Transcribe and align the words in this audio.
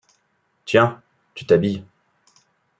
Tiens! 0.65 0.99
tu 1.35 1.45
t’habilles… 1.45 1.85